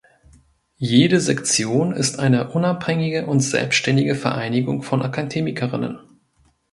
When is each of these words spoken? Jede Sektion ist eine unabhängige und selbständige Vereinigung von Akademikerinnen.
Jede 0.77 1.19
Sektion 1.19 1.91
ist 1.93 2.17
eine 2.17 2.53
unabhängige 2.53 3.27
und 3.27 3.39
selbständige 3.41 4.15
Vereinigung 4.15 4.81
von 4.81 5.03
Akademikerinnen. 5.03 5.99